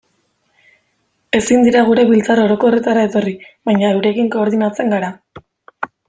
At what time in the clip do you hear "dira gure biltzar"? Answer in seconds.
1.67-2.41